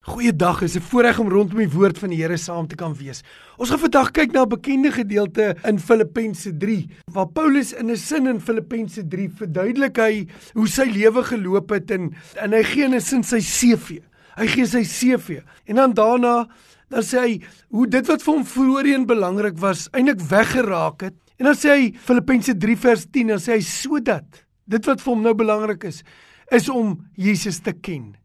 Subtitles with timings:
[0.00, 3.22] Goeiedag, is 'n voorreg om rondom die woord van die Here saam te kan wees.
[3.56, 7.96] Ons gaan vandag kyk na 'n bekende gedeelte in Filippense 3, waar Paulus in 'n
[7.96, 12.88] sin in Filippense 3 verduidelik hy hoe sy lewe geloop het en en hy gee
[12.88, 14.00] 'n sin sy CV.
[14.36, 15.42] Hy gee sy CV.
[15.66, 16.48] En dan daarna
[16.88, 17.40] dan sê hy
[17.70, 21.14] hoe dit wat vir hom voorheen belangrik was, eintlik weggeraak het.
[21.38, 25.12] En dan sê hy Filippense 3 vers 10, dan sê hy sodat dit wat vir
[25.12, 26.02] hom nou belangrik is,
[26.50, 28.16] is om Jesus te ken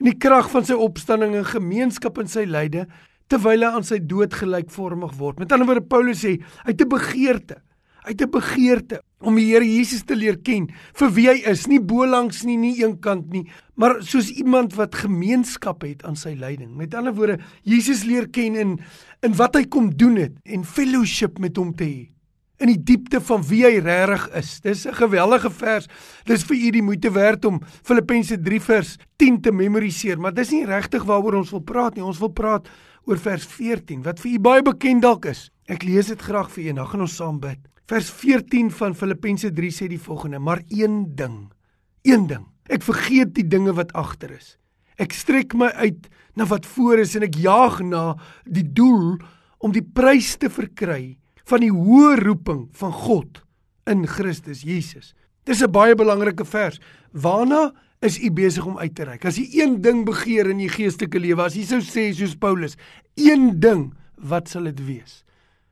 [0.00, 2.86] en die krag van sy opstanding en gemeenskap in sy lyde
[3.32, 5.38] terwyl hy aan sy dood gelykvormig word.
[5.40, 7.56] Met ander woorde Paulus sê, hy het 'n begeerte,
[8.04, 11.66] hy het 'n begeerte om die Here Jesus te leer ken vir wie hy is,
[11.66, 16.76] nie bolangs nie, nie eenkant nie, maar soos iemand wat gemeenskap het aan sy lyding.
[16.76, 18.78] Met ander woorde, Jesus leer ken in
[19.22, 22.13] in wat hy kom doen het en fellowship met hom te hê
[22.62, 24.60] in die diepte van wie hy regtig is.
[24.60, 25.88] Dis 'n geweldige vers.
[26.24, 30.50] Dis vir u die moeite werd om Filippense 3 vers 10 te memoriseer, maar dis
[30.50, 32.04] nie regtig waaroor ons wil praat nie.
[32.04, 32.68] Ons wil praat
[33.04, 35.50] oor vers 14 wat vir u baie bekend dalk is.
[35.66, 37.58] Ek lees dit graag vir u en dan gaan ons saam bid.
[37.86, 41.52] Vers 14 van Filippense 3 sê die volgende: "Maar een ding,
[42.02, 42.46] een ding.
[42.68, 44.56] Ek vergeet die dinge wat agter is.
[44.96, 49.18] Ek strek my uit na wat voor is en ek jaag na die doel
[49.58, 53.42] om die prys te verkry." Van die hoë roeping van God
[53.90, 55.14] in Christus Jesus.
[55.44, 56.80] Dis 'n baie belangrike vers.
[57.12, 59.24] Waarna is u besig om uit te reik?
[59.24, 62.76] As jy een ding begeer in jou geestelike lewe, as jy sou sê soos Paulus,
[63.14, 65.24] een ding, wat sal dit wees?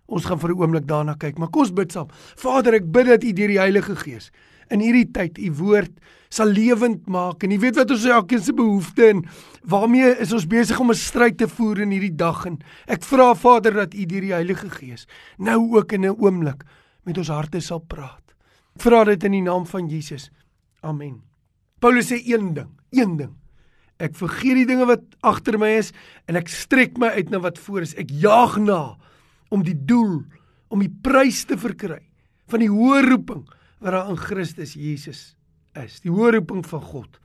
[0.07, 2.09] Ons gaan vir 'n oomblik daarna kyk, maar kom ons bid saam.
[2.37, 4.31] Vader, ek bid dat U deur die Heilige Gees
[4.73, 5.93] in hierdie tyd U woord
[6.33, 9.25] sal lewend maak en U weet wat ons elkeen se behoeftes en
[9.69, 13.35] waarmee is ons besig om 'n stryd te voer in hierdie dag en ek vra
[13.35, 15.07] Vader dat U deur die Heilige Gees
[15.39, 16.65] nou ook in 'n oomblik
[17.05, 18.35] met ons harte sal praat.
[18.77, 20.31] Ek vra dit in die naam van Jesus.
[20.83, 21.23] Amen.
[21.81, 23.35] Paulus sê een ding, een ding.
[23.99, 25.93] Ek vergeet die dinge wat agter my is
[26.27, 27.95] en ek strek my uit na wat voor is.
[27.95, 28.97] Ek jaag na
[29.51, 30.23] om die doel
[30.73, 32.01] om die prys te verkry
[32.49, 33.45] van die hoë roeping
[33.83, 35.35] wat daar in Christus Jesus
[35.79, 37.19] is, die hoë roeping van God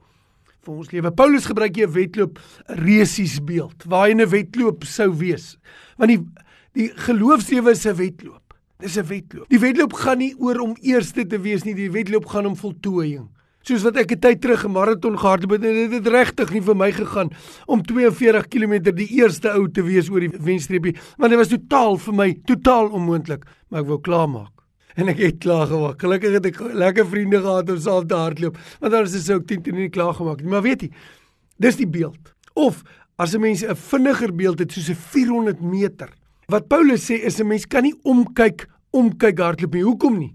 [0.66, 1.12] vir ons lewe.
[1.14, 2.38] Paulus gebruik hier 'n wedloop,
[2.68, 5.56] 'n resies beeld, waar 'n wedloop sou wees.
[5.96, 6.26] Want die
[6.74, 8.54] die geloofslewe is 'n wedloop.
[8.78, 9.48] Dis 'n wedloop.
[9.48, 13.28] Die wedloop gaan nie oor om eerste te wees nie, die wedloop gaan om voltooiing.
[13.62, 16.76] Soos wat ek 'n tyd terug 'n maraton gehardloop het, het dit regtig nie vir
[16.76, 17.30] my gegaan
[17.66, 21.96] om 42 km die eerste ou te wees oor die wenstreepie, want dit was totaal
[21.96, 24.57] vir my totaal onmoontlik, maar ek wou klaarmaak
[24.98, 26.00] en ek het klaar gemaak.
[26.02, 29.62] Gelukkig het ek lekker vriende gehad om saam te hardloop, want is dit ook 10
[29.68, 30.50] 10 nie klaar gemaak nie.
[30.50, 30.90] Maar weet jy,
[31.62, 32.34] dis die beeld.
[32.58, 32.82] Of
[33.16, 36.10] as 'n mens 'n vinniger beeld het soos 'n 400 meter.
[36.48, 39.82] Wat Paulus sê is 'n mens kan nie omkyk omkyk hardloop nie.
[39.82, 40.34] Hoekom nie?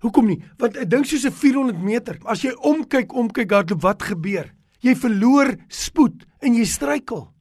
[0.00, 0.42] Hoekom nie?
[0.58, 2.18] Want ek dink soos 'n 400 meter.
[2.24, 4.52] As jy omkyk omkyk hardloop, wat gebeur?
[4.80, 7.32] Jy verloor spoed en jy struikel.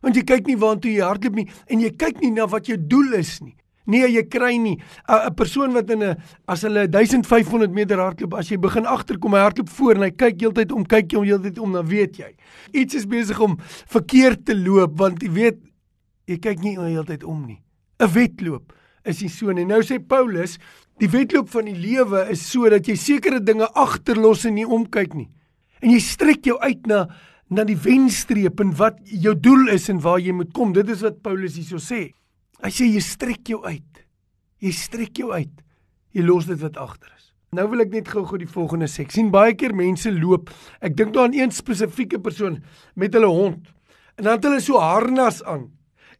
[0.00, 2.76] Want jy kyk nie waartoe jy hardloop nie en jy kyk nie na wat jou
[2.78, 3.56] doel is nie.
[3.86, 4.78] Nee, jy kry nie
[5.08, 6.16] 'n persoon wat in 'n
[6.48, 10.40] as hulle 1500 meter hardloop, as jy begin agterkom, hy hardloop voor en hy kyk
[10.40, 12.34] heeltyd om, kyk jy om heeltyd om, dan weet jy.
[12.72, 15.58] Iets is besig om verkeerd te loop want jy weet
[16.26, 17.60] jy kyk nie heeltyd om nie.
[18.00, 18.72] 'n Wedloop
[19.04, 19.64] is nie so nie.
[19.64, 20.58] Nou sê Paulus,
[20.98, 25.28] die wedloop van die lewe is sodat jy sekere dinge agterlos en nie omkyk nie.
[25.82, 27.08] En jy strek jou uit na
[27.50, 30.72] na die wenstreep en wat jou doel is en waar jy moet kom.
[30.72, 32.08] Dit is wat Paulus hierso sê.
[32.62, 34.04] Hy sê jy strek jou uit.
[34.60, 35.62] Jy strek jou uit.
[36.14, 37.32] Jy los dit wat agter is.
[37.54, 39.04] Nou wil ek net gou-gou die volgende sê.
[39.04, 40.50] Ek sien baie keer mense loop.
[40.82, 42.60] Ek dink daar aan een spesifieke persoon
[42.98, 43.66] met hulle hond.
[44.18, 45.68] En dan het hulle so harnas aan.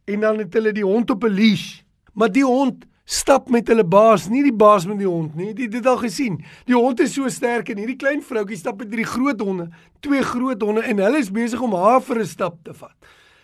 [0.05, 1.81] En dan het hulle die hond op 'n leash.
[2.13, 5.53] Maar die hond stap met hulle baas, nie die baas met die hond nie.
[5.53, 6.39] Dit het al gesien.
[6.65, 9.69] Die hond is so sterk en hierdie klein vroutjie stap met drie groot honde,
[9.99, 12.95] twee groot honde en hulle is besig om haar vir 'n stap te vat.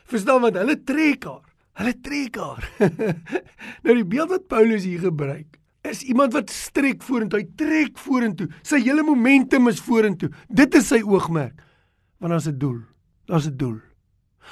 [0.06, 0.54] Verstaan wat?
[0.54, 1.51] Hulle trek haar.
[1.80, 2.68] Hulle trek haar.
[3.84, 8.48] nou die beeld wat Paulus hier gebruik is iemand wat strek vorentoe, hy trek vorentoe.
[8.66, 10.30] Sy hele momentum is vorentoe.
[10.50, 11.58] Dit is sy oogmerk.
[12.22, 12.82] Want daar's 'n doel.
[13.26, 13.80] Daar's 'n doel.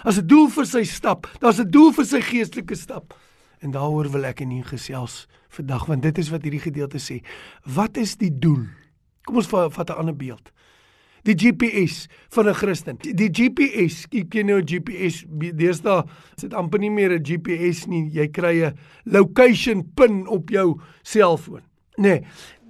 [0.03, 1.29] Daar's 'n doel vir sy stap.
[1.39, 3.13] Daar's 'n doel vir sy geestelike stap.
[3.59, 7.21] En daaroor wil ek in hier gesels vandag want dit is wat hierdie gedeelte sê.
[7.63, 8.65] Wat is die doel?
[9.23, 10.51] Kom ons vat 'n ander beeld
[11.23, 12.97] die GPS van 'n Christen.
[13.01, 16.03] Die GPS, kyk jy nou GPS, deesdae
[16.37, 18.09] is dit amper nie meer 'n GPS nie.
[18.11, 21.61] Jy kry 'n location pin op jou selfoon.
[21.97, 22.01] Nê.
[22.01, 22.23] Nee.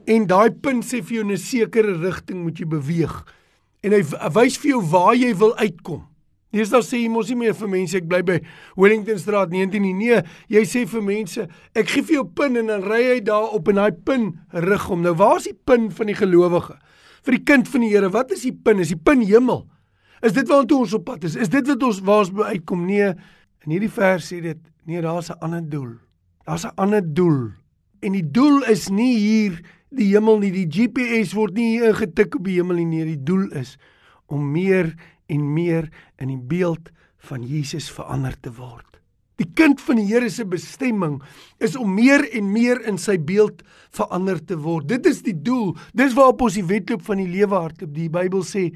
[0.08, 3.26] En daai pin sê vir jou 'n sekere rigting moet jy beweeg.
[3.84, 4.02] En hy
[4.34, 6.10] wys vir jou waar jy wil uitkom.
[6.50, 8.40] Deesdae sê jy mos nie meer vir mense ek bly by
[8.76, 9.94] Wellington Straat 19 nie.
[9.94, 13.54] Nee, jy sê vir mense, ek gee vir jou pin en dan ry hy daar
[13.54, 14.32] op en daai pin
[14.66, 15.04] rig hom.
[15.06, 16.80] Nou waar is die pin van die gelowige?
[17.30, 18.82] Vir die kind van die Here, wat is die pin?
[18.82, 19.68] Is die pin hemel?
[20.26, 21.38] Is dit waartoe ons op pad is?
[21.38, 22.88] Is dit wat ons waar ons uitkom?
[22.90, 23.12] Nee,
[23.68, 24.60] in hierdie vers sê dit,
[24.90, 25.94] nee, daar's 'n ander doel.
[26.46, 27.52] Daar's 'n ander doel.
[28.02, 29.62] En die doel is nie hier
[29.92, 30.52] die hemel nie.
[30.52, 32.86] Die GPS word nie hier ingetik op die hemel nie.
[32.86, 33.78] Nee, die doel is
[34.28, 34.96] om meer
[35.28, 38.89] en meer in die beeld van Jesus verander te word.
[39.40, 41.20] Die kind van die Here se bestemming
[41.64, 43.64] is om meer en meer in sy beeld
[43.96, 44.90] verander te word.
[44.92, 45.74] Dit is die doel.
[45.96, 47.94] Dis waarop ons die wedloop van die lewe hardloop.
[47.96, 48.70] Die Bybel sê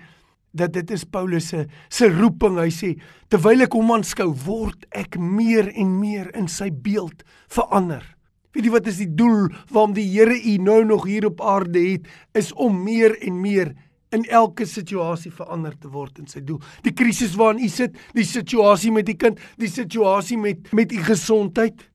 [0.53, 2.59] dat dit is Paulus se se roeping.
[2.61, 2.93] Hy sê
[3.33, 8.05] terwyl ek hom aanskou, word ek meer en meer in sy beeld verander.
[8.53, 11.81] Weet jy wat is die doel waarom die Here u nou nog hier op aarde
[11.81, 12.07] het?
[12.37, 13.73] Is om meer en meer
[14.13, 16.61] in elke situasie verander te word in sy doel.
[16.85, 21.01] Die krisis waarin u sit, die situasie met die kind, die situasie met met u
[21.03, 21.85] gesondheid,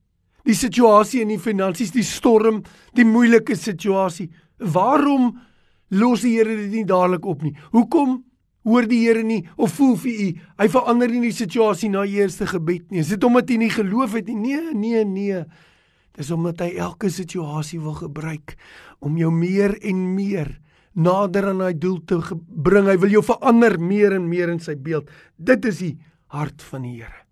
[0.48, 2.62] die situasie in die finansies, die storm,
[2.96, 4.30] die moeilike situasie.
[4.58, 5.34] Waarom
[5.90, 7.54] los die Here dit nie dadelik op nie?
[7.72, 8.22] Hoekom
[8.68, 10.28] hoor die Here nie of voel vir u
[10.60, 13.02] hy verander nie die situasie na u eerste gebed nie?
[13.04, 14.38] Is dit omdat u nie geloof het nie?
[14.42, 15.42] Nee, nee, nee.
[16.18, 18.56] Dis omdat hy elke situasie wil gebruik
[19.04, 20.56] om jou meer en meer
[20.94, 22.18] nader aan hy doel te
[22.48, 22.88] bring.
[22.88, 25.10] Hy wil jou verander meer en meer in sy beeld.
[25.36, 25.96] Dit is die
[26.34, 27.24] hart van die Here.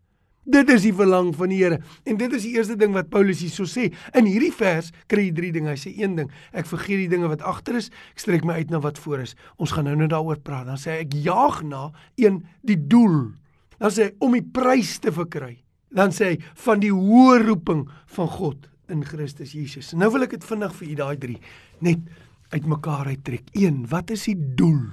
[0.46, 1.80] Dit is die verlang van die Here.
[2.06, 3.88] En dit is die eerste ding wat Paulus hierso sê.
[4.14, 5.72] In hierdie vers kry jy drie dinge.
[5.72, 8.70] Hy sê een ding, ek vergeet die dinge wat agter is, ek strek my uit
[8.70, 9.34] na wat voor is.
[9.58, 10.68] Ons gaan nou net daaroor praat.
[10.70, 11.88] Dan sê hy ek jaag na
[12.20, 13.34] een die doel.
[13.82, 15.56] Dan sê hy om die prys te verkry.
[15.96, 19.90] Dan sê hy van die hoë roeping van God in Christus Jesus.
[19.98, 21.40] Nou wil ek dit vinnig vir u daai drie
[21.84, 22.06] net
[22.54, 23.48] uitmekaar uittrek.
[23.52, 23.84] 1.
[23.90, 24.86] Wat is die doel?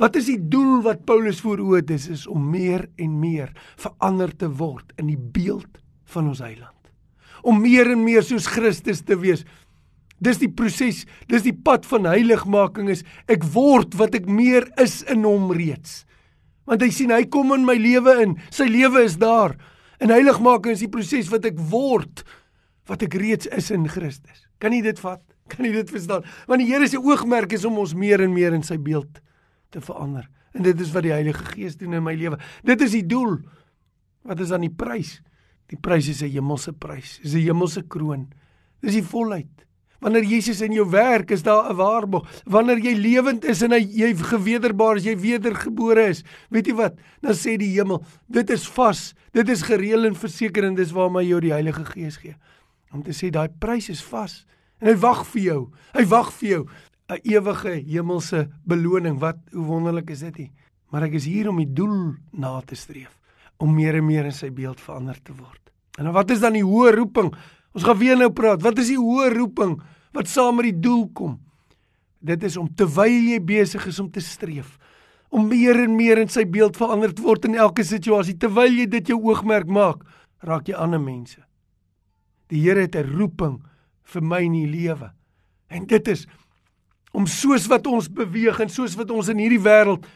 [0.00, 3.50] Wat is die doel wat Paulus vooroe het is, is om meer en meer
[3.80, 6.76] verander te word in die beeld van ons Heiland.
[7.44, 9.44] Om meer en meer soos Christus te wees.
[10.20, 15.00] Dis die proses, dis die pad van heiligmaking is ek word wat ek meer is
[15.08, 16.04] in hom reeds.
[16.68, 18.36] Want hy sien hy kom in my lewe in.
[18.52, 19.56] Sy lewe is daar.
[20.00, 22.24] En heiligmaking is die proses wat ek word
[22.88, 24.46] wat ek reeds is in Christus.
[24.60, 25.22] Kan jy dit vat?
[25.50, 26.26] Kan jy dit verstaan?
[26.46, 29.20] Want die Here se oogmerk is om ons meer en meer in sy beeld
[29.70, 30.28] te verander.
[30.54, 32.38] En dit is wat die Heilige Gees doen in my lewe.
[32.66, 33.38] Dit is die doel.
[34.26, 35.20] Wat is dan die prys?
[35.70, 37.20] Die prys is 'n hemelse prys.
[37.22, 38.28] Dis 'n hemelse kroon.
[38.82, 39.66] Dis die volheid.
[40.00, 42.42] Wanneer Jesus in jou werk, is daar 'n waarborg.
[42.44, 46.94] Wanneer jy lewend is en jy gewederbaar is, jy wedergebore is, weet jy wat?
[47.20, 49.14] Dan sê die hemel, dit is vas.
[49.32, 52.34] Dit is gereël en verseker en dis waarmee jy die Heilige Gees gee.
[52.92, 54.46] Om te sê daai prys is vas.
[54.80, 55.60] En hy wag vir jou.
[55.94, 56.62] Hy wag vir jou
[57.10, 59.18] 'n ewige hemelse beloning.
[59.18, 60.52] Wat hoe wonderlik is dit nie?
[60.90, 63.18] Maar ek is hier om die doel na te streef,
[63.58, 65.70] om meer en meer in sy beeld verander te word.
[65.98, 67.34] En wat is dan die hoë roeping?
[67.74, 68.62] Ons gaan weer nou praat.
[68.62, 69.80] Wat is die hoë roeping
[70.12, 71.38] wat saam met die doel kom?
[72.20, 74.78] Dit is om terwyl jy besig is om te streef,
[75.30, 78.36] om meer en meer in sy beeld verander te word in elke situasie.
[78.36, 80.02] Terwyl jy dit jou oogmerk maak,
[80.42, 81.38] raak jy ander mense.
[82.50, 83.62] Die Here het 'n roeping
[84.14, 85.10] vir my in die lewe.
[85.70, 86.26] En dit is
[87.16, 90.06] om soos wat ons beweeg en soos wat ons in hierdie wêreld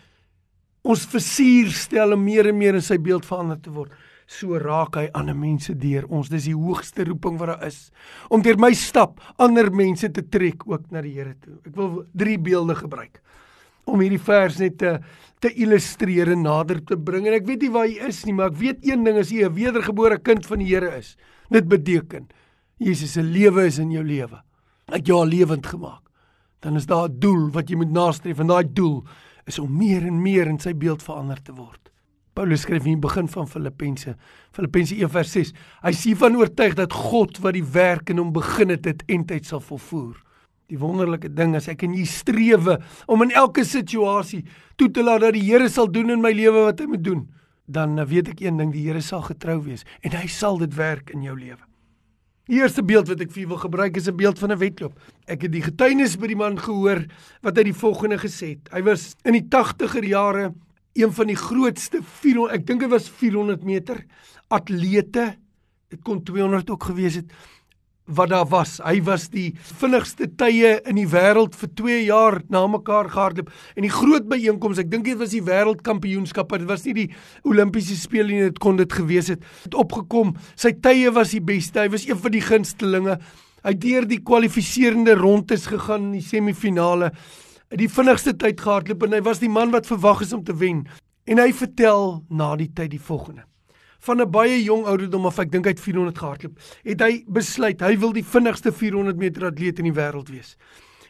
[0.84, 3.92] ons versier stel om meer en meer in sy beeld verander te word.
[4.28, 6.30] So raak hy ander mense deur ons.
[6.32, 7.88] Dis die hoogste roeping wat daar is
[8.32, 11.58] om deur my stap ander mense te trek ook na die Here toe.
[11.64, 13.20] Ek wil drie beelde gebruik
[13.84, 14.98] om hierdie vers net te
[15.44, 17.26] te illustreer en nader te bring.
[17.28, 19.44] En ek weet nie waar jy is nie, maar ek weet een ding is jy
[19.44, 21.16] 'n wedergebore kind van die Here is.
[21.50, 22.28] Dit beteken
[22.78, 24.40] Jesus se lewe is in jou lewe.
[24.90, 26.02] Hy het jou al lewend gemaak.
[26.60, 29.04] Dan is daar 'n doel wat jy moet nastreef en daai doel
[29.46, 31.90] is om meer en meer in sy beeld verander te word.
[32.34, 34.16] Paulus skryf in die begin van Filippense,
[34.52, 35.52] Filippense 1:6.
[35.82, 39.44] Hy sê van oortuig dat God wat die werk in hom begin het, dit eintlik
[39.44, 40.16] sal volvoer.
[40.66, 44.44] Die wonderlike ding is ek en jy strewe om in elke situasie
[44.76, 47.28] toe te laat dat die Here sal doen in my lewe wat hy moet doen.
[47.66, 51.10] Dan weet ek een ding, die Here sal getrou wees en hy sal dit werk
[51.14, 51.62] in jou lewe.
[52.44, 54.92] Die eerste beeld wat ek vir wil gebruik is 'n beeld van 'n wedloop.
[55.26, 57.06] Ek het die getuienis by die man gehoor
[57.40, 58.68] wat hy die volgende gesê het.
[58.72, 60.52] Hy was in die 80er jare
[60.92, 64.04] een van die grootste 400 ek dink dit was 400 meter
[64.48, 65.36] atlete.
[65.88, 67.32] Dit kon 200 ook gewees het
[68.04, 68.76] wat daar was.
[68.84, 73.52] Hy was die vinnigste tye in die wêreld vir 2 jaar na mekaar gehardloop.
[73.76, 76.60] En die groot byeenkoms, ek dink dit was die wêreldkampioenskappe.
[76.60, 77.06] Dit was nie die
[77.48, 79.46] Olimpiese spele nie, dit kon dit gewees het.
[79.64, 80.34] Het opgekom.
[80.56, 81.80] Sy tye was die beste.
[81.80, 83.16] Hy was een van die gunstelinge.
[83.64, 87.14] Hy het deur die kwalifiserende rondes gegaan in die semifinale.
[87.74, 90.84] Die vinnigste tyd gehardloop en hy was die man wat verwag is om te wen.
[91.24, 93.48] En hy vertel na die tyd die volgende
[94.04, 97.80] van 'n baie jong ouderdom of ek dink hy het 400 gehardloop, het hy besluit
[97.80, 100.56] hy wil die vinnigste 400 meter atleet in die wêreld wees.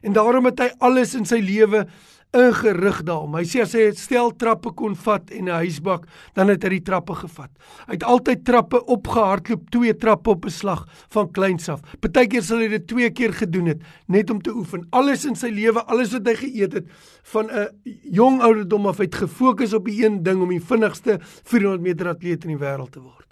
[0.03, 1.87] En daarom het hy alles in sy lewe
[2.35, 3.37] ingerig daarom.
[3.39, 6.83] Hy sê as hy stel trappe kon vat en 'n huisbak, dan het hy die
[6.83, 7.51] trappe gevat.
[7.87, 11.81] Hy het altyd trappe opgehardloop, twee trappe op 'n slag van kleins af.
[12.01, 14.87] Partykeer sal hy dit twee keer gedoen het net om te oefen.
[14.91, 16.87] Alles in sy lewe, alles wat hy geëet het
[17.23, 17.69] van 'n
[18.13, 22.45] jong ouderdom af het gefokus op die een ding om die vinnigste 400 meter atleet
[22.45, 23.25] in die wêreld te word.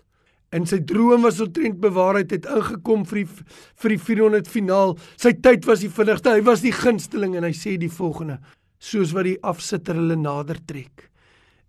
[0.53, 3.29] En sy droom was omtrent bewaarheid het ingekom vir die
[3.83, 4.99] vir die 400 finaal.
[5.17, 6.35] Sy tyd was die vinnigste.
[6.37, 8.39] Hy was die gunsteling en hy sê die volgende:
[8.83, 11.09] soos wat die afsitter hulle nader trek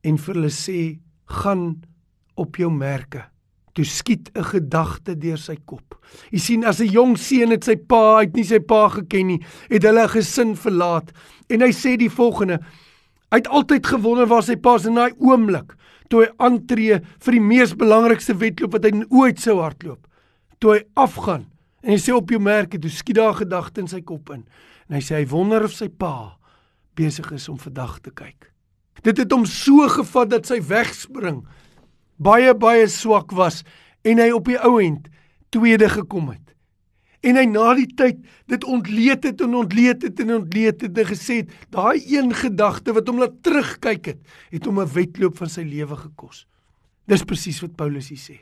[0.04, 0.80] en vir hulle sê
[1.42, 1.68] gaan
[2.40, 3.28] op jou merke
[3.74, 5.96] toe skiet 'n gedagte deur sy kop.
[6.32, 9.28] Jy sien as 'n jong seun het sy pa, hy het nie sy pa geken
[9.28, 11.12] nie, het hulle 'n gesin verlaat
[11.50, 12.60] en hy sê die volgende:
[13.32, 15.74] Hy het altyd gewonder waar sy pa is in daai oomblik
[16.10, 20.06] toe hy aantree vir die mees belangrikste wedloop wat hy ooit sou hardloop.
[20.60, 21.48] Toe hy afgaan
[21.84, 24.46] en hy sê op jou merke, toe skiet daar gedagte in sy kop in.
[24.88, 26.38] En hy sê hy wonder of sy pa
[26.96, 28.52] besig is om vandag te kyk.
[29.04, 31.44] Dit het hom so gevat dat sy wegspring
[32.24, 33.64] baie baie swak was
[34.04, 35.10] en hy op die ou end
[35.54, 36.54] tweede gekom het.
[37.24, 38.20] En hy na die tyd
[38.52, 42.96] dit ontleed het en ontleed het en ontleed het en gesê het daai een gedagte
[42.96, 44.20] wat hom laat terugkyk het,
[44.52, 46.46] het hom 'n wedloop van sy lewe gekos.
[47.08, 48.38] Dis presies wat Paulus hier sê.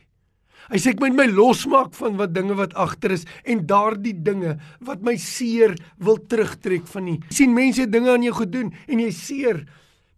[0.69, 4.57] Hy sê ek moet my losmaak van wat dinge wat agter is en daardie dinge
[4.79, 7.19] wat my seer wil terugtrek van nie.
[7.29, 9.63] Jy sien mense dinge aan jou gedoen en jy seer.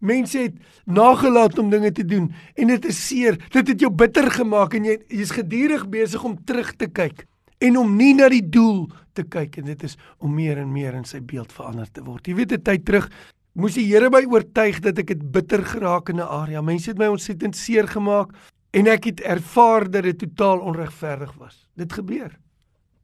[0.04, 2.28] Mense het nagelaat om dinge te doen
[2.60, 3.38] en dit is seer.
[3.54, 7.24] Dit het jou bitter gemaak en jy jy's gedurig besig om terug te kyk
[7.64, 10.96] en om nie na die doel te kyk en dit is om meer en meer
[10.98, 12.26] in sy beeld verander te word.
[12.26, 13.08] Jy weet 'n tyd terug
[13.54, 16.60] moes die Here my oortuig dat ek dit bitter geraak in 'n area.
[16.60, 18.34] Mense het my ontsettend seer gemaak
[18.74, 21.68] En ek het ervaar dat dit totaal onregverdig was.
[21.78, 22.32] Dit gebeur.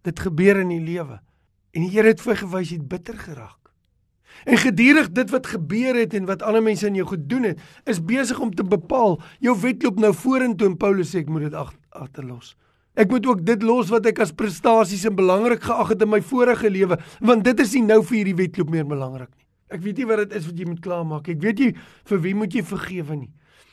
[0.02, 1.20] Dit gebeur in die lewe.
[1.70, 3.58] En die Here het vir gewys jy het bitter geraak.
[4.48, 8.00] En gedurig dit wat gebeur het en wat ander mense aan jou gedoen het, is
[8.02, 11.56] besig om te bepaal jou wedloop nou vorentoe en Paulus sê ek moet dit
[11.90, 12.54] agterlos.
[12.98, 16.22] Ek moet ook dit los wat ek as prestasies en belangrik geag het in my
[16.24, 19.46] vorige lewe, want dit is nie nou vir hierdie wedloop meer belangrik nie.
[19.70, 21.28] Ek weet nie wat dit is wat jy moet klaarmaak.
[21.30, 21.70] Ek weet nie
[22.10, 23.30] vir wie moet jy vergewe nie.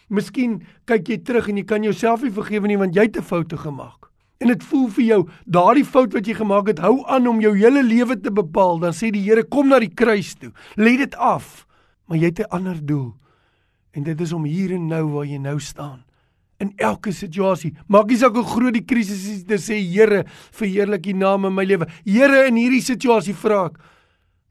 [0.10, 3.24] Miskien kyk jy terug en jy kan jouself nie vergewe nie want jy het 'n
[3.24, 4.08] fout gemaak.
[4.40, 7.56] En dit voel vir jou, daardie fout wat jy gemaak het, hou aan om jou
[7.58, 8.80] hele lewe te bepaal.
[8.80, 10.52] Dan sê die Here, kom na die kruis toe.
[10.76, 11.66] Lê dit af.
[12.08, 13.16] Maar jy het 'n ander doel.
[13.92, 16.04] En dit is om hier en nou waar jy nou staan
[16.60, 17.76] in elke situasie.
[17.88, 21.56] Maak nie saak hoe groot die krisis is, te sê Here, verheerlik U naam in
[21.56, 21.88] my lewe.
[22.06, 23.78] Here, in hierdie situasie vra ek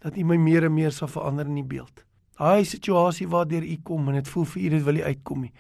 [0.07, 2.06] dat U my meer en meer sal verander in die beeld.
[2.37, 5.53] Daai situasie waardeur u kom en dit voel vir u dit wil nie uitkom nie.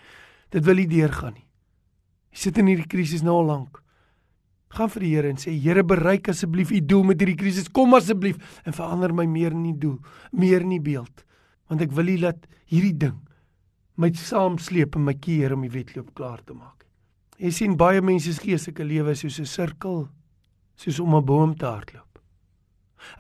[0.52, 1.47] Dit wil nie deurgaan nie.
[2.33, 3.83] Jy sit in hierdie krisis nou al lank.
[4.76, 7.68] Gaan vir die Here en sê Here bereik asseblief u doel met hierdie krisis.
[7.73, 10.00] Kom asseblief en verander my meer in die doel,
[10.33, 11.25] meer in die beeld.
[11.71, 13.23] Want ek wil nie laat hierdie ding
[13.97, 16.85] my saamsleep in my keer om die wedloop klaar te maak.
[17.40, 20.09] Jy sien baie mense se geestelike lewe soos 'n sirkel,
[20.76, 22.06] soos om 'n boom te hardloop.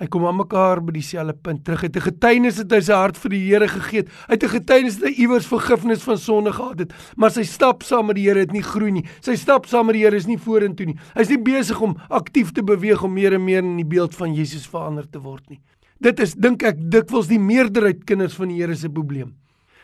[0.00, 1.80] Hy kom aan mekaar by dieselfde punt terug.
[1.80, 4.02] Hy het 'n getuienis het hy sy hart vir die Here gegee.
[4.28, 7.82] Hy het 'n getuienis dat hy iewers vergifnis van sonde gehad het, maar sy stap
[7.82, 9.04] saam met die Here het nie groei nie.
[9.20, 10.98] Sy stap saam met die Here is nie vorentoe nie.
[11.14, 14.34] Hy's nie besig om aktief te beweeg om meer en meer in die beeld van
[14.34, 15.60] Jesus verander te word nie.
[16.00, 19.34] Dit is dink ek dikwels die meerderheid kinders van die Here se probleem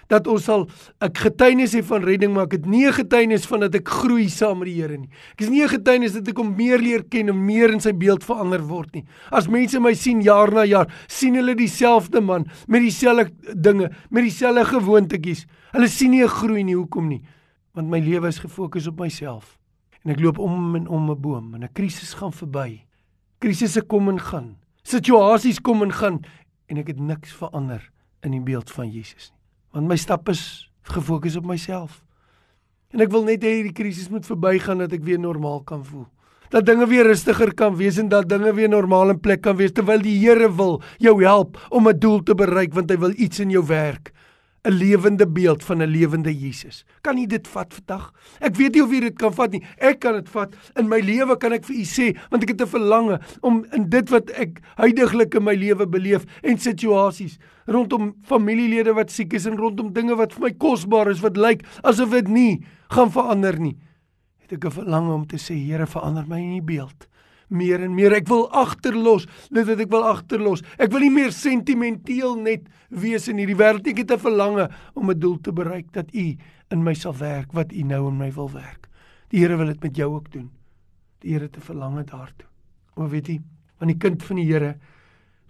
[0.08, 0.68] dat ons sal
[1.00, 4.28] 'n getuienis hê van redding maar ek het nie 'n getuienis van dat ek groei
[4.28, 5.08] saam met die Here nie.
[5.32, 7.92] Ek is nie 'n getuienis dat ek hom meer leer ken en meer in sy
[7.92, 9.04] beeld verander word nie.
[9.30, 14.22] As mense my sien jaar na jaar, sien hulle dieselfde man met dieselfde dinge, met
[14.22, 15.46] dieselfde gewoontetjies.
[15.72, 17.22] Hulle sien nie 'n groei nie, hoekom nie?
[17.74, 19.58] Want my lewe is gefokus op myself.
[20.04, 22.84] En ek loop om en om 'n boom en 'n krisis gaan verby.
[23.38, 24.56] Krisisse kom en gaan.
[24.82, 26.20] Situasies kom en gaan
[26.66, 27.90] en ek het niks verander
[28.22, 29.41] in die beeld van Jesus nie
[29.72, 32.02] want my stap is gefokus op myself.
[32.92, 36.06] En ek wil net hê hierdie krisis moet verbygaan dat ek weer normaal kan voel.
[36.52, 39.72] Dat dinge weer rustiger kan wees en dat dinge weer normaal in plek kan wees
[39.72, 43.40] terwyl die Here wil jou help om 'n doel te bereik want hy wil iets
[43.40, 44.12] in jou werk.
[44.64, 46.84] 'n lewende beeld van 'n lewende Jesus.
[47.00, 48.12] Kan u dit vat vandag?
[48.38, 49.62] Ek weet nie of u dit kan vat nie.
[49.76, 50.54] Ek kan dit vat.
[50.78, 53.88] In my lewe kan ek vir u sê want ek het 'n verlange om in
[53.88, 59.46] dit wat ek huidigelik in my lewe beleef en situasies rondom familielede wat siek is
[59.46, 63.58] en rondom dinge wat vir my kosbaar is wat lyk asof dit nie gaan verander
[63.58, 63.76] nie.
[64.38, 67.08] Het ek 'n verlange om te sê Here verander my in u beeld
[67.52, 68.16] meer en meer.
[68.16, 70.64] Ek wil agterlos dit wat ek wil agterlos.
[70.78, 73.86] Ek wil nie meer sentimenteel net wees in hierdie wêreld.
[73.86, 76.36] Ek het 'n verlange om 'n doel te bereik dat U
[76.70, 78.88] in my sal werk wat U nou in my wil werk.
[79.30, 80.50] Die Here wil dit met jou ook doen.
[81.20, 82.48] Die Here 'n verlange daartoe.
[82.96, 83.40] Maar weet jy,
[83.78, 84.76] van die kind van die Here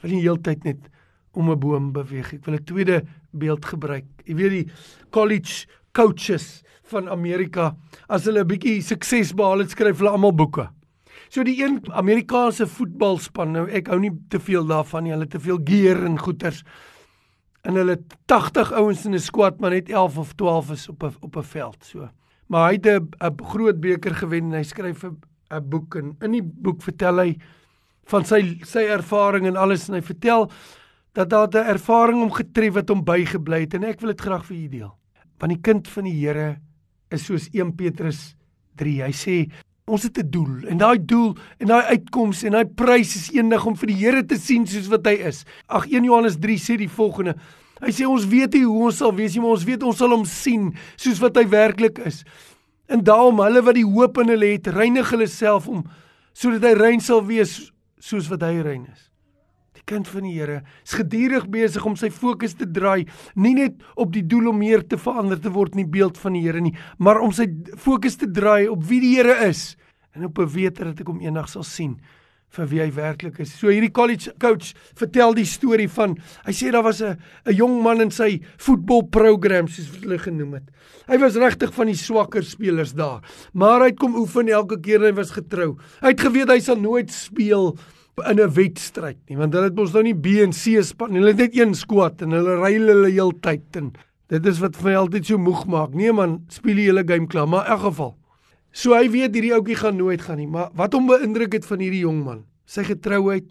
[0.03, 0.89] wil nie heeltyd net
[1.33, 2.35] om 'n boom beweeg.
[2.35, 4.05] Ek wil 'n tweede beeld gebruik.
[4.25, 4.73] Jy weet die
[5.11, 7.77] college coaches van Amerika
[8.09, 10.69] as hulle 'n bietjie sukses behaal het, skryf hulle almal boeke.
[11.33, 15.41] So die een Amerikaanse voetbalspan, nou ek hou nie te veel daarvan nie, hulle te
[15.41, 16.59] veel gear en goeters.
[17.65, 17.97] En hulle
[18.29, 21.43] 80 ouens in 'n squad, maar net 11 of 12 is op 'n op 'n
[21.43, 22.09] veld, so.
[22.49, 25.17] Maar hy het 'n groot beker gewen en hy skryf 'n
[25.51, 27.39] 'n boek en in die boek vertel hy
[28.05, 30.51] van sy sy ervaring en alles en hy vertel
[31.15, 34.45] dat daar 'n ervaring hom getref het om bygebly het en ek wil dit graag
[34.45, 34.99] vir u deel.
[35.39, 36.61] Want die kind van die Here
[37.11, 38.37] is soos 1 Petrus
[38.77, 39.03] 3.
[39.03, 39.51] Hy sê
[39.93, 43.67] ons het 'n doel en daai doel en daai uitkoms en daai prys is eendag
[43.67, 45.45] om vir die Here te sien soos wat hy is.
[45.69, 47.37] Ag 1 Johannes 3 sê die volgende.
[47.81, 50.11] Hy sê ons weet nie hoe ons sal wees nie, maar ons weet ons sal
[50.11, 52.25] hom sien soos wat hy werklik is.
[52.89, 55.85] En daarom hulle wat die hoop in hulle het, reinig hulle self om
[56.33, 59.12] sodat hy rein sal wees soos wat hy rein is.
[59.83, 63.03] Die kind van die Here is gedurig besig om sy fokus te draai
[63.35, 66.37] nie net op die doel om meer te verander te word in die beeld van
[66.39, 69.75] die Here nie, maar om sy fokus te draai op wie die Here is
[70.15, 71.99] en op 'n wete dat ek hom eendag sal sien
[72.53, 73.53] vir wie hy werklik is.
[73.59, 77.83] So hierdie college coach vertel die storie van hy sê daar was 'n 'n jong
[77.83, 80.71] man in sy voetbalprogram soos hulle genoem het.
[81.09, 83.23] Hy was regtig van die swakker spelers daar,
[83.53, 85.77] maar hy het kom oefen elke keer en hy was getrou.
[86.03, 87.77] Hy het geweet hy sal nooit speel
[88.21, 91.33] in 'n wedstryd nie want hulle het mos nou nie B en C span hulle
[91.33, 93.93] het net een squad en hulle ry hulle heeltyd en
[94.29, 95.95] dit is wat vir my altyd so moeg maak.
[95.95, 98.17] Nee man speel die hele game klaar maar in elk geval.
[98.73, 101.79] So hy weet hierdie ouetjie gaan nooit gaan nie maar wat hom beïndruk het van
[101.81, 103.49] hierdie jong man sy getrouheid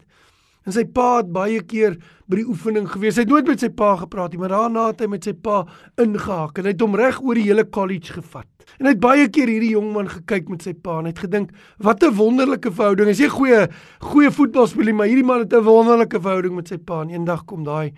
[0.61, 1.95] En sy pa het baie keer
[2.29, 3.17] by die oefening gewees.
[3.17, 5.63] Hy het nooit met sy pa gepraat nie, maar daarna het hy met sy pa
[6.01, 8.47] ingehaak en hy het hom reg oor die hele college gevat.
[8.77, 11.23] En hy het baie keer hierdie jong man gekyk met sy pa en hy het
[11.25, 11.49] gedink,
[11.81, 13.09] "Wat 'n wonderlike verhouding.
[13.09, 17.01] Hy sê goeie goeie voetbalspeler, maar hierdie man het 'n wonderlike verhouding met sy pa."
[17.01, 17.93] En eendag kom daai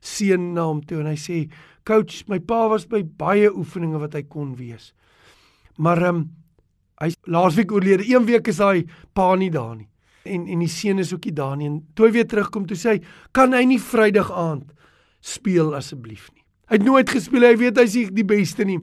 [0.00, 1.50] seun na hom toe en hy sê,
[1.84, 4.92] "Coach, my pa was by baie oefeninge wat hy kon wees."
[5.78, 6.30] Maar ehm um,
[7.00, 8.04] hy laasweek oorlede.
[8.04, 9.91] Een week is hy pa nie daar nie
[10.24, 11.68] en en die seun is ook nie daar nie.
[11.68, 14.72] En toe hy weer terugkom, toe sê hy, "Kan hy nie Vrydag aand
[15.20, 18.78] speel asseblief nie?" Hy het nooit gespeel, hy weet hy's nie die beste nie.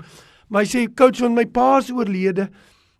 [0.49, 2.49] Maar hy sê, "Coach, want my pa is oorlede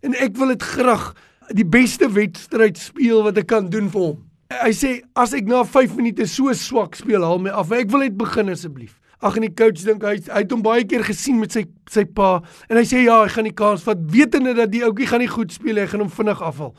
[0.02, 1.16] en ek wil dit graag
[1.54, 5.64] die beste wedstryd speel wat ek kan doen vir hom." Hy sê, "As ek na
[5.64, 7.72] 5 minute so swak speel, haal my af.
[7.72, 10.86] Ek wil net begin asseblief." Ag en die coach dink hy hy het hom baie
[10.88, 13.98] keer gesien met sy sy pa en hy sê ja, hy gaan die kans vat
[14.14, 16.72] wetende dat die ouetjie gaan nie goed speel hy gaan hom vinnig afval.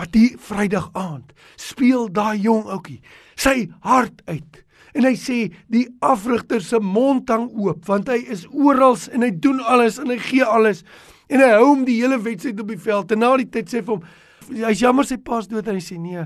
[0.00, 3.02] Maar die Vrydag aand speel daai jong ouetjie
[3.36, 4.62] sy hart uit.
[4.96, 5.36] En hy sê
[5.68, 10.08] die afrigter se mond hang oop want hy is oral en hy doen alles en
[10.08, 10.80] hy gee alles.
[11.28, 13.12] En hy hou hom die hele wedstryd op die veld.
[13.12, 16.00] En na die tyd sê vir hom hy's jammer sy pa's dood en hy sê
[16.00, 16.24] nee,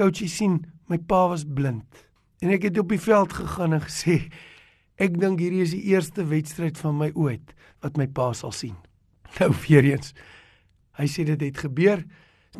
[0.00, 1.84] coachie sien my pa was blind.
[2.40, 4.22] En ek het op die veld gegaan en gesê
[4.96, 7.52] ek dink hierdie is die eerste wedstryd van my ooit
[7.84, 8.80] wat my pa sal sien.
[9.42, 10.16] Nou weer eens.
[10.96, 12.00] Hy sê dit het gebeur.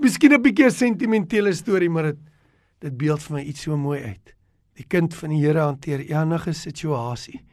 [0.02, 2.20] Miskien 'n bietjie 'n sentimentele storie, maar dit
[2.80, 4.34] dit beeld vir my iets so mooi uit.
[4.76, 7.44] Die kind van die Here hanteer enige situasie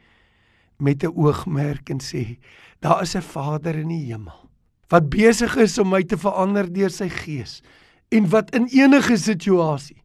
[0.78, 2.38] met 'n oogmerk en sê:
[2.80, 4.50] "Daar is 'n Vader in die hemel
[4.88, 7.62] wat besig is om my te verander deur sy gees
[8.10, 10.02] en wat in enige situasie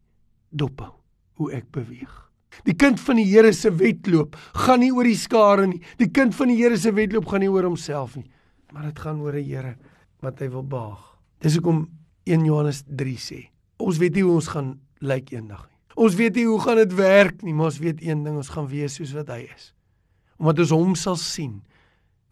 [0.50, 0.94] dophou
[1.34, 2.30] hoe ek beweeg."
[2.64, 5.82] Die kind van die Here se wedloop gaan nie oor die skare nie.
[5.98, 8.30] Die kind van die Here se wedloop gaan nie oor homself nie,
[8.72, 9.76] maar dit gaan oor 'n Here
[10.22, 11.18] wat hy wil behaag.
[11.40, 11.97] Dis hoekom
[12.28, 13.42] 1 Johannes 3 sê.
[13.80, 15.76] Ons weet nie hoe ons gaan lyk eendag nie.
[15.98, 18.68] Ons weet nie hoe gaan dit werk nie, maar ons weet een ding, ons gaan
[18.70, 19.72] wees soos wat hy is.
[20.38, 21.56] Omdat ons hom sal sien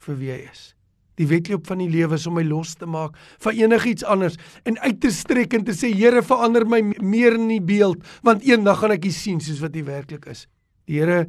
[0.06, 0.68] vir wie hy is.
[1.16, 4.36] Die wedloop van die lewe is om my los te maak van enigiets anders
[4.68, 8.44] en uit te strek en te sê Here verander my meer in die beeld want
[8.46, 10.46] eendag gaan ek U sien soos wat U werklik is.
[10.86, 11.24] Die Here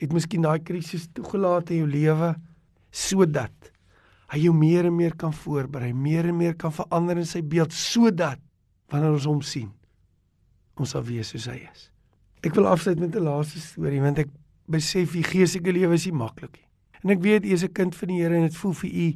[0.00, 2.32] het miskien daai krisis toegelaat in jou lewe
[2.94, 3.72] sodat
[4.32, 7.72] hy jou meer en meer kan voorberei, meer en meer kan verander in sy beeld
[7.72, 8.40] sodat
[8.92, 9.70] wanneer ons hom sien,
[10.76, 11.88] ons sal wees soos hy is.
[12.44, 14.28] Ek wil afsluit met 'n laaste storie want ek
[14.68, 16.66] besef die geestelike lewe is nie maklik nie.
[17.04, 19.14] En ek weet u is 'n kind van die Here en dit voel vir u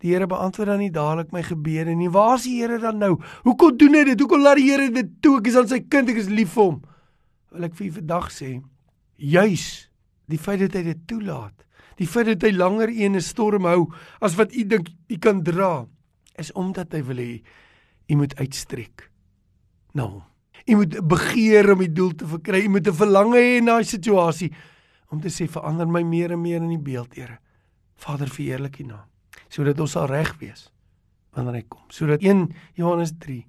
[0.00, 2.08] die Here beantwoord dan nie dadelik my gebede nie.
[2.08, 3.20] Waar is die Here dan nou?
[3.42, 4.20] Hoekom doen hy dit?
[4.20, 5.38] Hoekom laat die Here dit toe?
[5.38, 6.82] Ek is aan sy kind, ek is lief vir hom.
[7.52, 8.62] Wil ek vir u vandag sê,
[9.16, 9.90] juis
[10.28, 11.65] die feit dat hy dit toelaat
[11.96, 15.42] Die feit dat hy langer een 'n storm hou as wat u dink u kan
[15.42, 15.86] dra,
[16.36, 17.42] is omdat hy wil hê
[18.08, 19.10] u moet uitstrek.
[19.94, 20.22] Nou,
[20.66, 22.64] u moet begeer om die doel te verkry.
[22.64, 24.52] U moet 'n verlange hê na 'n situasie
[25.10, 27.38] om te sê verander my meer en meer in die beeld, Here.
[27.96, 29.08] Vader, verheerlik U naam
[29.48, 30.70] sodat ons sal reg wees
[31.36, 31.84] wanneer hy kom.
[31.88, 33.46] Sodat 1 Johannes 3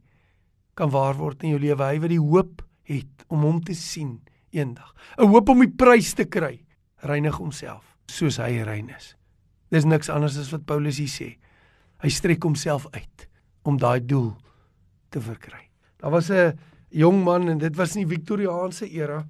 [0.75, 1.83] kan waar word in jou lewe.
[1.83, 4.93] Hy wat die hoop het om hom te sien eendag.
[5.17, 6.65] 'n Hoop om die prys te kry
[7.01, 9.15] reinig homself soos hy rein is.
[9.71, 11.29] Dis niks anders as wat Paulus hier sê.
[12.03, 13.27] Hy strek homself uit
[13.67, 14.31] om daai doel
[15.11, 15.67] te verkry.
[15.99, 16.57] Daar was 'n
[16.89, 19.25] jong man en dit was in die Victoriaanse era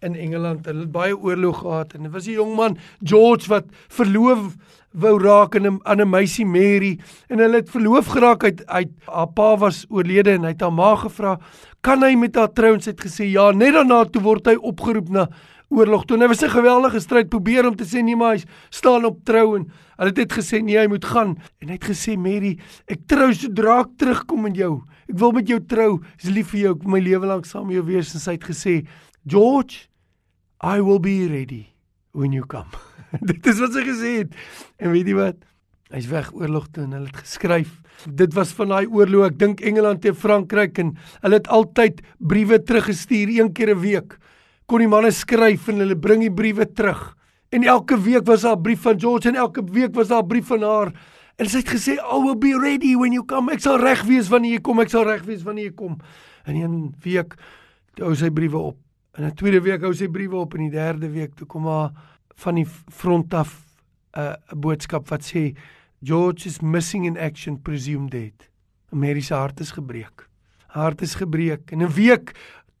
[0.00, 0.66] in Engeland.
[0.66, 4.56] Hulle het baie oorlog gehad en dit was 'n jong man, George wat verloof
[4.92, 8.90] wou raak aan 'n aan 'n meisie Mary en hulle het verloof geraak uit uit
[9.04, 11.38] haar pa was oorlede en hy het haar ma gevra,
[11.80, 14.54] "Kan hy met haar trou?" En sy het gesê, "Ja." Net daarna toe word hy
[14.54, 15.28] opgeroep na
[15.68, 16.18] oorlog toe.
[16.18, 19.56] Hy was 'n geweldige stryd probeer om te sê nee, maar hy staan op trou
[19.56, 21.36] en hulle het net gesê nee, hy moet gaan.
[21.60, 24.82] En hy het gesê, "Mary, ek trou sodra ek terugkom met jou.
[25.08, 26.00] Ek wil met jou trou.
[26.14, 26.74] Ek is lief vir jou.
[26.74, 28.86] Ek wil my lewe lank saam met jou wees." En sy het gesê,
[29.26, 29.88] "George,
[30.62, 31.66] I will be ready
[32.12, 32.70] when you come."
[33.22, 34.34] Dit is wat sy gesê het.
[34.78, 35.36] En weet jy wat?
[35.90, 37.80] Hy's weg oorlog toe en hulle het geskryf.
[38.04, 42.62] Dit was van daai oorlog, ek dink Engeland teen Frankryk en hulle het altyd briewe
[42.62, 44.18] teruggestuur een keer 'n week
[44.68, 47.14] kon die manne skryf en hulle bring die briewe terug.
[47.48, 50.26] En elke week was daar 'n brief van George en elke week was daar 'n
[50.28, 50.92] brief van haar.
[51.36, 53.52] En sy het gesê, "I will be ready when you come.
[53.52, 54.80] Ek sal reg wees wanneer jy kom.
[54.80, 55.96] Ek sal reg wees wanneer jy kom."
[56.44, 57.34] En een week
[57.94, 58.76] hou sy briewe op.
[59.12, 61.90] En 'n tweede week hou sy briewe op en die derde week toe kom haar
[62.34, 63.64] van die front af
[64.16, 65.56] 'n uh, 'n boodskap wat sê
[66.02, 68.50] George is missing in action presumed dead.
[68.90, 70.28] Mary se hart is gebreek.
[70.68, 71.70] Haar hart is gebreek.
[71.70, 72.34] En 'n week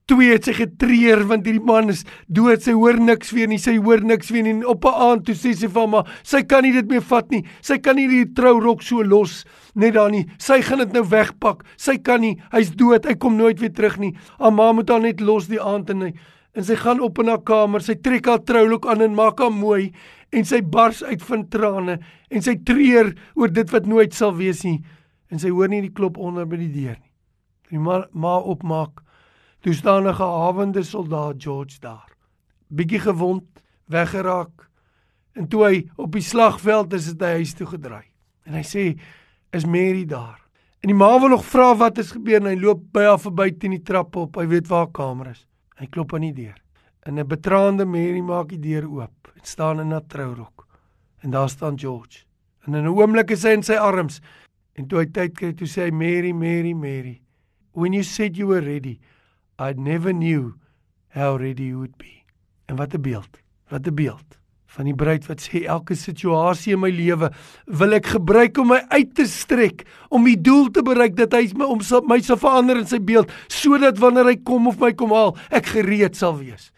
[0.08, 2.62] Twee het sy getreur want hierdie man is dood.
[2.64, 3.58] Sy hoor niks weer nie.
[3.60, 4.54] Sy hoor niks weer nie.
[4.56, 7.30] En op 'n aand toe sê sy vir haar, sy kan nie dit meer vat
[7.30, 7.44] nie.
[7.60, 9.44] Sy kan nie die trourok so los
[9.74, 10.26] net daar nie.
[10.38, 11.64] Sy gaan dit nou wegpak.
[11.76, 12.40] Sy kan nie.
[12.52, 13.04] Hy's dood.
[13.04, 14.16] Hy kom nooit weer terug nie.
[14.38, 16.14] Haar ma moet haar net los die aand en hy
[16.54, 17.80] en sy gaan op in haar kamer.
[17.80, 19.92] Sy trek haar trourok aan en maak haar mooi
[20.32, 21.98] en sy bars uit van trane
[22.30, 24.82] en sy treur oor dit wat nooit sal wees nie.
[25.30, 27.12] En sy hoor nie die klop onder by die deur nie.
[27.70, 29.04] Die ma, ma opmaak
[29.60, 32.12] Toe staan 'n gehavende soldaat George daar.
[32.68, 33.44] Bietjie gewond,
[33.86, 34.68] weggeraak.
[35.32, 38.06] En toe hy op die slagveld is, het hy huis toe gedraai.
[38.44, 39.00] En hy sê,
[39.50, 40.48] "Is Mary daar?"
[40.80, 43.50] En die ma wil nog vra wat het gebeur en hy loop by haar verby
[43.58, 44.36] teen die trap op.
[44.36, 45.46] Hy weet waar haar kamer is.
[45.76, 46.58] Hy klop aan die deur.
[47.02, 50.66] En 'n betraande Mary maak die deur oop en staan in 'n trourok.
[51.22, 52.24] En daar staan George.
[52.66, 54.20] En in 'n oomblik is hy in sy arms.
[54.74, 57.20] En toe hy tyd kry, toe sê hy, "Mary, Mary, Mary,
[57.72, 58.98] when you said you were ready,
[59.58, 60.54] I never knew
[61.08, 62.24] how ready you would be.
[62.66, 63.40] En wat 'n beeld.
[63.68, 64.38] Wat 'n beeld
[64.78, 67.30] van die bruid wat sê elke situasie in my lewe
[67.80, 71.48] wil ek gebruik om my uit te strek om die doel te bereik dat hy
[71.56, 75.14] my om my sal verander in sy beeld sodat wanneer hy kom of my kom
[75.16, 76.68] haal ek gereed sal wees.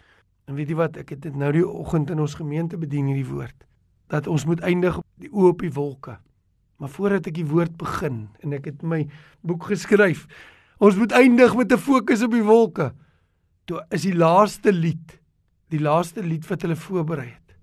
[0.47, 3.27] En weet jy wat ek het dit nou die oggend in ons gemeente bedien hierdie
[3.27, 3.67] woord
[4.11, 6.17] dat ons moet eindig op die oop die wolke.
[6.83, 9.05] Maar voordat ek die woord begin en ek het my
[9.47, 10.25] boek geskryf
[10.81, 12.95] Ons moet eindig met 'n fokus op die wolke.
[13.65, 15.21] Toe is die laaste lied,
[15.69, 17.57] die laaste lied wat hulle voorberei het,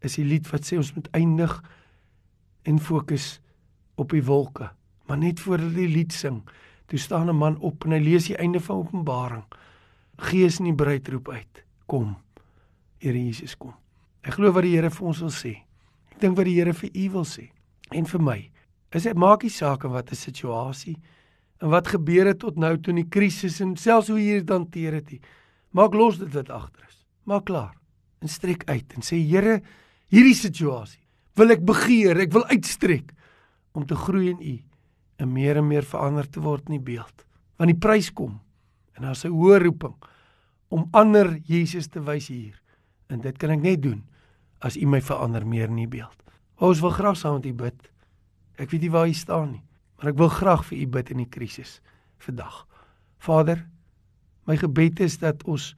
[0.00, 1.62] is die lied wat sê ons moet eindig
[2.62, 3.40] en fokus
[3.94, 4.70] op die wolke.
[5.06, 6.42] Maar net voor hulle die lied sing,
[6.86, 9.44] toe staan 'n man op en hy lees die einde van Openbaring.
[10.16, 12.16] Gees in die bruid roep uit: Kom.
[12.98, 13.74] Here Jesus kom.
[14.22, 15.62] Ek glo wat die Here vir ons wil sê.
[16.12, 17.50] Ek dink wat die Here vir u wil sê
[17.90, 18.50] en vir my.
[18.90, 20.96] Is dit maak nie saak wat 'n situasie
[21.62, 24.98] en wat gebeur het tot nou toe in die krisis en selfs hoe hier hanteer
[24.98, 25.14] het.
[25.70, 27.04] Maak los dit wat agter is.
[27.24, 27.74] Maak klaar
[28.20, 29.60] en strek uit en sê Here,
[30.08, 31.02] hierdie situasie
[31.34, 33.10] wil ek begeer, ek wil uitstrek
[33.74, 34.56] om te groei in U
[35.22, 37.24] en meer en meer verander te word in die beeld.
[37.58, 38.40] Want die prys kom
[38.94, 39.94] en daar's 'n hoë roeping
[40.70, 42.60] om ander Jesus te wys hier.
[43.08, 44.02] En dit kan ek net doen
[44.60, 46.16] as U my verander meer in die beeld.
[46.58, 47.90] Ons wil graag saam met U bid.
[48.56, 49.62] Ek weet nie waar U staan nie.
[50.04, 51.78] Maar ek wil graag vir u bid in die krisis
[52.20, 52.66] vandag.
[53.24, 53.62] Vader,
[54.44, 55.70] my gebed is dat ons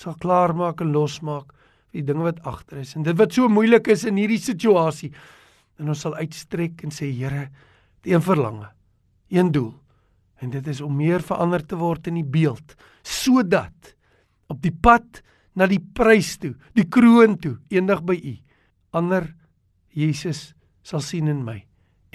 [0.00, 1.52] sal klaarmaak en losmaak
[1.92, 5.10] die dinge wat agter is en dit wat so moeilik is in hierdie situasie
[5.76, 7.50] en ons sal uitstrek en sê Here,
[8.00, 8.70] die een verlange,
[9.28, 9.74] een doel
[10.40, 13.92] en dit is om meer verander te word in die beeld sodat
[14.48, 15.20] op die pad
[15.52, 18.38] na die prys toe, die kroon toe, eendag by u
[18.96, 19.34] ander
[19.92, 21.60] Jesus sal sien in my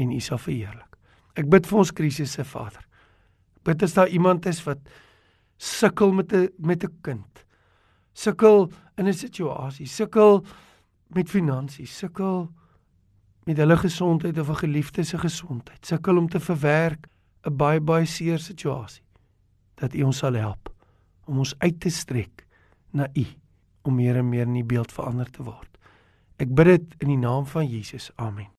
[0.02, 0.91] en u sal verheerlik.
[1.36, 2.84] Ek bid vir ons krisisse, Vader.
[3.64, 4.80] Bid as daar iemand is wat
[5.58, 7.46] sukkel met 'n met 'n kind.
[8.14, 10.46] Sukkel in 'n situasie, sukkel
[11.08, 12.50] met finansies, sukkel
[13.46, 15.86] met hulle gesondheid of 'n geliefde se gesondheid.
[15.86, 17.08] Sukkel om te verwerk
[17.46, 19.04] 'n baie baie seer situasie.
[19.76, 20.70] Dat U ons sal help
[21.26, 22.46] om ons uit te strek
[22.92, 23.26] na U
[23.82, 25.78] om meer en meer in die beeld verander te word.
[26.38, 28.12] Ek bid dit in die naam van Jesus.
[28.16, 28.50] Amen.